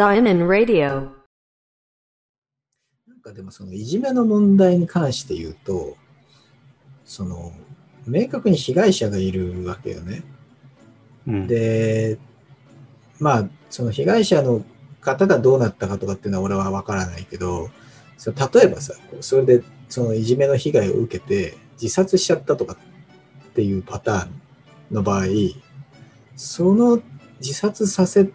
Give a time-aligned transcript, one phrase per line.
[0.00, 1.10] Zion Radio.
[3.06, 5.94] なんかでもそのいじめの問題に関して言うと、
[7.04, 7.52] その
[8.06, 10.22] 明確に被害者がいるわけよね。
[11.26, 12.18] うん、で、
[13.18, 14.64] まあ、その被害者の
[15.02, 17.68] 方がどうなったかとかっていうのは俺は分からないけど、
[18.16, 24.40] その例えばさ、それでそのいじめの被害を受けて自殺しちゃったとかっていうパターン
[24.94, 25.26] の場合、
[26.36, 27.02] その
[27.40, 28.30] 自殺させ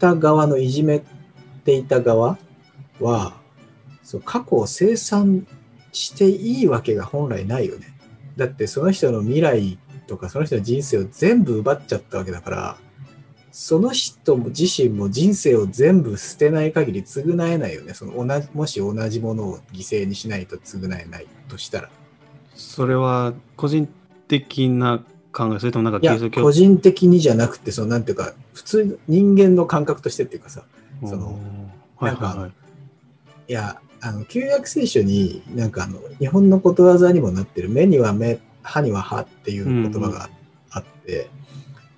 [0.00, 1.02] た側のいじめ
[1.64, 2.38] ていた側
[2.98, 3.34] は、
[4.02, 5.46] そう過去を清算
[5.92, 7.94] していいわけが本来ないよね。
[8.36, 12.76] だってその人の未来とかその人の人生を全部奪っちゃったわけだから、
[13.52, 17.94] その人自身も人生を全部捨てない限り償えないよね。
[17.94, 21.90] その同じもし同じものを犠牲にしないと償えないとしたら。
[22.54, 23.88] それは個人
[24.28, 26.42] 的な考え、それともなんかキリスト教？
[26.42, 30.64] 個人的にじゃなくて、そのなんていうか、普通人間の感覚としてっていうかさ、
[31.04, 32.52] そのうんはいなんかはいはい。
[33.48, 40.30] いや、あの、旧約聖書に、なんかあの、日本のことわざにもなってる、目には目、歯には歯っていう言葉が
[40.70, 41.28] あって、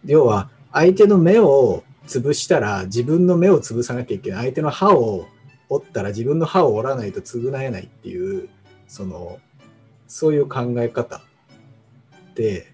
[0.04, 4.44] 要は、相手の目を潰したら、自分の目を潰さなきゃいけない。
[4.46, 5.26] 相手の歯を
[5.68, 8.48] 折ったら、自分の歯を折らないと償えないっていう、
[8.88, 9.38] その、
[10.08, 11.20] そういう考え方っ
[12.34, 12.71] て、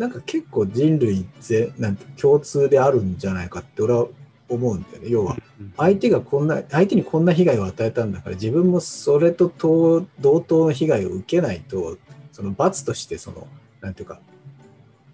[0.00, 4.06] なんか結構人類ぜなんて共通であるんじゃないかって俺は
[4.48, 5.10] 思うんだよね。
[5.10, 5.40] 要は、うん
[5.76, 11.98] 相手がこんな相手にこんな被害を与えたんだから自分もそれと同同等の被害を受けないと
[12.32, 13.46] その罰としてその
[13.82, 14.20] なんていうか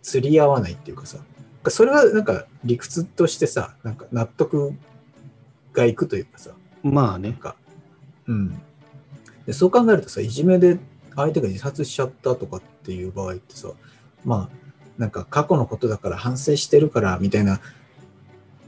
[0.02, 1.18] 釣り合わないっていうかさ
[1.68, 4.72] それはなんか理屈としてさなんか納得
[5.72, 6.52] がいくというかさ
[6.84, 7.30] まあね。
[7.30, 7.56] なんか
[8.28, 8.62] うん
[9.46, 10.78] でそう考えるとさいじめで
[11.16, 13.70] 相手が自殺しちゃったとかっていう場合ってさ
[14.24, 14.65] まあ
[14.98, 17.60] なんか過去のことだから反省してるからみたいな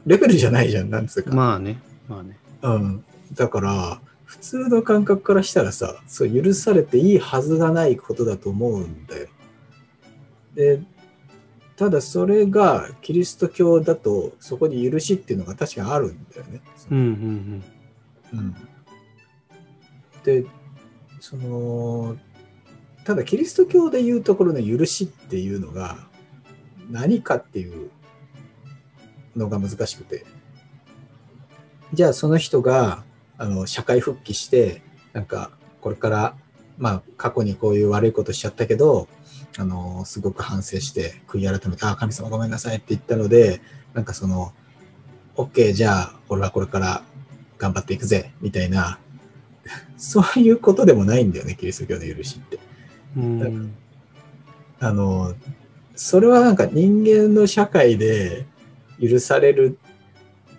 [0.07, 1.81] レベルじゃないじゃんなんつうか、まあね。
[2.09, 2.39] まあね。
[2.62, 3.05] うん。
[3.34, 9.28] だから、普通の感覚からしたらさ、そう許されていいはずがないことだと思うんだよ。
[10.55, 10.81] で、
[11.77, 16.60] ただそれがキリスト教だと、そこに許しっていうのが確かにあるんだよね。
[16.91, 17.65] うんうん
[18.33, 18.56] うん
[20.25, 20.45] で、
[21.21, 22.16] その、
[23.05, 26.08] ただキリスト教でいうところの許しっていうのが
[26.91, 27.91] 何かっていう
[29.37, 30.25] のが難しくて。
[31.94, 33.03] じゃあその人が
[33.38, 34.82] あの社会復帰して、
[35.12, 35.50] なんか
[35.81, 36.34] これから、
[36.77, 39.09] まあ過去にこういう悪いことしちゃったけど、
[39.56, 43.60] あの、すごく反省して悔い改めて、ああ、神様ごめんなさいって言ったので、
[43.94, 44.53] なんかその、
[45.37, 47.03] OK、じゃあ俺はこれから
[47.59, 48.98] 頑張っていくぜ、みたいな、
[49.97, 52.59] そういうことでもないんだよね、キリスト教の許しって。
[53.16, 53.75] うん。
[54.81, 55.34] あの、
[55.98, 58.47] それはなんか人間の社会で
[59.03, 59.81] 許される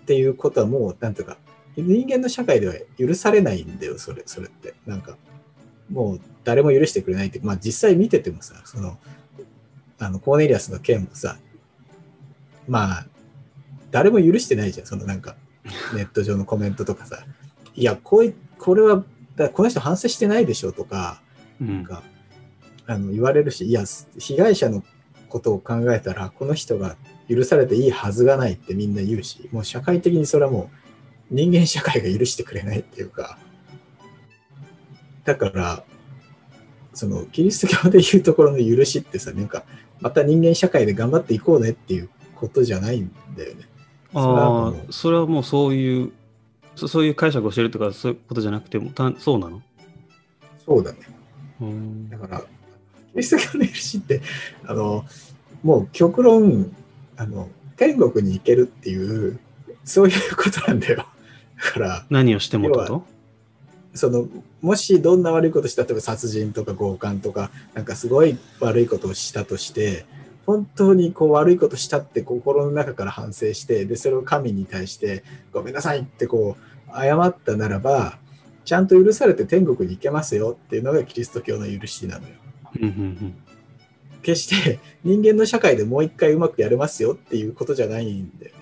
[0.04, 1.38] ていうことはもう、なんていうか、
[1.78, 4.74] 人間の社会では許されないんだよ、それ、それって。
[4.84, 5.16] なんか、
[5.90, 8.98] もう誰も許してくれないって、まあ実際見ててもさ、その、
[9.98, 11.38] あの、コーネリアスの件もさ、
[12.68, 13.06] まあ、
[13.90, 15.36] 誰も許してないじゃん、そのなんか、
[15.94, 17.24] ネット上のコメントとかさ、
[17.74, 19.02] いや、こうい、これは、
[19.36, 21.22] だこの人反省してないでしょとか、
[21.62, 21.82] うん。
[21.82, 22.02] が
[22.86, 23.84] あの言われるし、いや、
[24.18, 24.84] 被害者の
[25.30, 26.96] ことを考えたら、この人が
[27.30, 30.70] 許されていいはずがないってみんな言うし、もう社会的にそれはも
[31.30, 33.38] う人間社会が許してくれないっていうか、
[35.24, 35.84] だから、
[36.92, 39.64] そのキリスト教でいうところの許しってさ、なんか、
[40.00, 43.68] また人間社会で頑張っていこうねっていうことじゃないんだよね。
[44.12, 46.12] ああ、それはもうそういう、
[46.74, 49.62] そそういう解釈をしてるとか、そういうことじゃなくても、たそうなの？
[50.66, 50.98] そうだね。
[51.60, 52.42] うんだから、
[53.12, 54.20] キリスト教の許しって、
[54.66, 55.04] あの、
[55.62, 56.74] もう極論、
[57.16, 59.38] あの、天国に行けるっていう、
[59.84, 61.06] そういうことなんだよ。
[61.62, 63.04] だから、何をしてもと？
[63.94, 64.28] その、
[64.60, 70.06] もしどんな悪いことした、例えば殺人とか強姦とか、なんかすごい悪いことをしたとして、
[70.46, 78.18] 本当にこう悪いことしたって心の中から反省して、で、それを神に対して、ごめんなさいってこう、謝ったならば、
[78.64, 82.34] ちゃんと許されて天国に行けますよっていうのがキリスト教の許しなのよ。
[82.76, 83.42] うんうん
[84.22, 88.60] 決して人間の社会でもう一回うまくやれますよっていうことじゃないんだよね。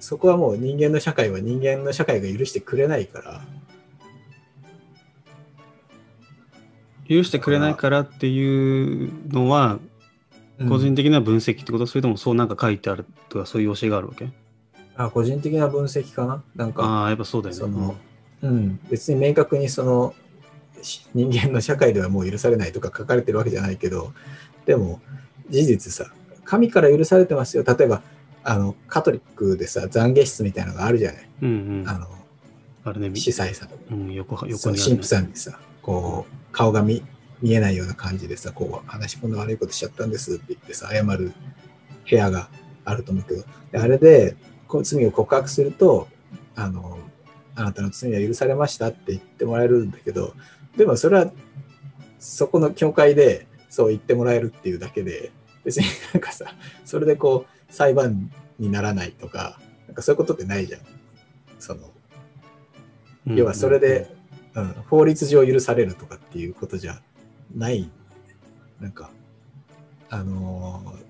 [0.00, 3.44] そこはもう人間の社会は人間の社会が許してくれないから、
[7.10, 7.16] うん。
[7.18, 9.80] 許してくれないからっていうのは、
[10.68, 14.30] 個人的な分析ってこと、それともそうなんか書いてあるとか、そういう教えがあるわけ？
[14.96, 16.42] あ個人的な分析かな？
[16.54, 17.60] なんか、ああ、やっぱそうだよね。
[17.60, 17.96] その、
[18.42, 20.25] うん、別に明確にそのし
[21.14, 24.12] 人間の社会ではもう許されないとか書かれてるわけじゃないけど、
[24.66, 25.00] でも
[25.48, 26.12] 事実さ、
[26.44, 27.64] 神から許されてますよ。
[27.64, 28.02] 例えば、
[28.44, 31.28] あの、カトリックでさ、懺悔室みたいなのがあるじゃない。
[31.42, 31.88] うんうん。
[31.88, 32.06] あの、
[32.84, 33.68] あれね、み司祭さん。
[33.92, 34.82] うん、横横にね。
[34.82, 37.02] 神父さんにさ、こう、顔が見
[37.42, 41.32] 見えないような感じでさ、こう、話し込んで悪いことしちゃったんですって言ってさ、謝る
[42.08, 42.48] 部屋が
[42.84, 44.36] あると思うけど、であれで、
[44.68, 46.08] こう罪を告白すると、
[46.54, 46.98] あの、
[47.54, 50.34] あなたの罪は許されましたって言ってもらえるんだけど、
[50.76, 51.30] でもそれは、
[52.18, 55.32] そこの教会でそう言ってもらえるっていうだけで、
[55.64, 60.80] 別になんかさ、それでこう、裁判にならないとか、なんかそういうことってないじゃん。
[61.58, 61.90] その、
[63.26, 64.14] うん要はそれで、
[64.54, 67.02] うん、法律上許されるとかっていうことじゃ
[67.54, 67.90] ない。
[68.80, 69.10] なんか、
[70.10, 71.06] あのー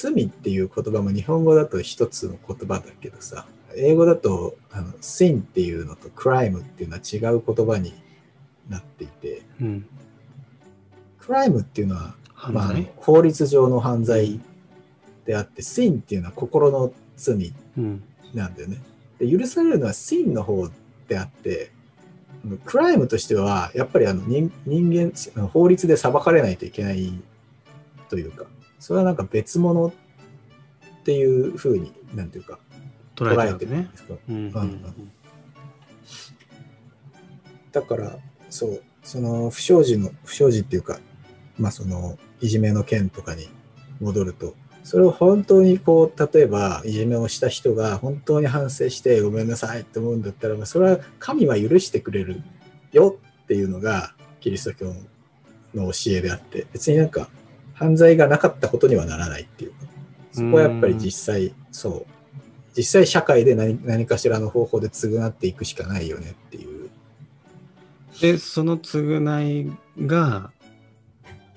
[0.00, 3.46] 罪っていう言葉も日本語だと一つの言葉だけどさ、
[3.76, 7.92] 英語だとあの sin っていうのと crime っていうのは違う言葉に
[8.70, 9.86] なっていて、うん、
[11.20, 12.14] crime っていうのは、
[12.50, 14.40] まあ法律上の犯罪
[15.26, 18.02] であって、sin っていうのは心の罪うん。
[18.32, 18.78] なんだよね。
[19.18, 20.68] で許されるのは sin の方
[21.08, 21.72] であって、
[22.64, 27.12] クライムとしては、やっぱりあの人人間、法律で裁かれないといけない
[28.08, 28.46] というか、
[28.78, 29.92] それはなんか別物っ
[31.04, 32.58] ていうふうに、なんていうか、
[33.14, 34.14] 捉えててるんですか。
[34.28, 34.36] うん。
[34.36, 34.52] うん。
[34.52, 35.12] うん。
[37.72, 38.18] だから、
[38.50, 41.00] そう、その不祥事の、不祥事っていうか、
[41.58, 43.48] まあその、いじめの件とかに
[44.00, 52.42] 戻ると、それを本当にこう、例えば、いじめをした人が本当に反省してごめんなさいって思うんだったら、まあそれは神は許してくれる
[52.92, 54.94] よっていうのが、キリスト教
[55.74, 57.28] の教えであって、別になんか、
[57.74, 59.72] 犯罪がなかったことにはならないっていう。
[59.72, 59.76] か、
[60.32, 62.06] そこはやっぱり実際、そう、
[62.76, 66.69] 実際社会で何何かしらの方法で償っていくしかないよねっていう。
[68.20, 69.72] で、その償い
[70.06, 70.50] が、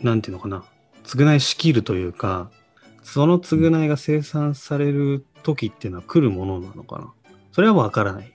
[0.01, 0.63] なんていうのかな、
[1.03, 2.49] 償いしきるというか、
[3.03, 7.13] その償いが生産される時っていうのは来るものなのかな。
[7.51, 8.33] それはわからない。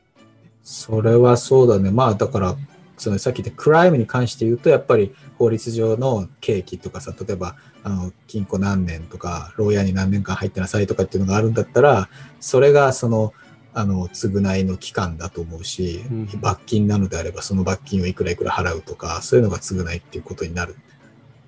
[0.62, 1.90] それはそうだね。
[1.90, 2.56] まあだから、
[2.98, 12.08] そのさっき言ったクライムに関して言うと、やっぱり法律上の刑期とかさ、例えば、あの、禁錮何年とか、牢屋に何年間入ってなさいとかっていうのがあるんだったら、
[12.40, 13.32] それがその、
[13.78, 20.74] あの、償いの期間だと思うし、うん罰金なのであれば、その罰金をいくらいくら払うとか、そういうのが償いっていうことになる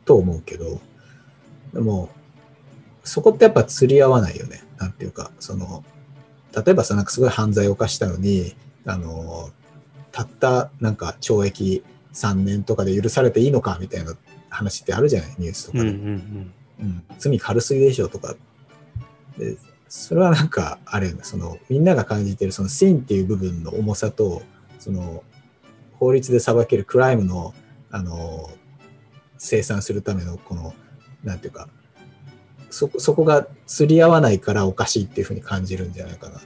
[0.05, 0.81] と思うけど、
[1.75, 2.09] でも、
[3.03, 4.63] そこってやっぱ釣り合わないよね。
[4.79, 5.83] なんていうか、その、
[6.55, 8.55] 例えばさ、なんかすごい犯罪を犯したのに、
[8.85, 9.51] あの、
[10.13, 11.83] たったなんか懲役
[12.13, 14.15] 3年とかで許されていいのかみたいな
[14.51, 15.35] 話ってあるじゃない？
[15.39, 15.85] ニュースとかで。
[15.85, 18.35] うんうんうん罪軽すぎでしょとか。
[19.39, 19.57] で
[19.91, 24.43] それはなんかあれそのみんなが感じてるそのシーンっていう部分の重さと
[24.79, 25.25] その
[25.99, 27.53] 法律で裁けるクライムの
[27.91, 28.49] あの
[29.37, 30.75] 生産するためのこの
[31.25, 31.69] 何ていうか
[32.71, 36.41] そそこが釣り合わないからおかしいっていうふうに感じるんじゃないかな。